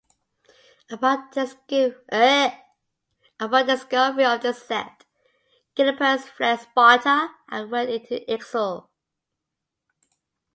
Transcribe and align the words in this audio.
Upon 0.89 1.29
discovery 1.29 1.91
of 2.09 3.51
this 3.67 3.83
theft, 4.63 5.05
Gylippus 5.75 6.23
fled 6.23 6.59
Sparta 6.61 7.29
and 7.49 7.69
went 7.69 7.91
into 7.91 8.27
exile. 8.27 8.89